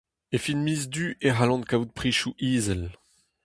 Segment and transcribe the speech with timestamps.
[0.35, 2.83] E fin miz Du e c'hallan kavout prizioù izel.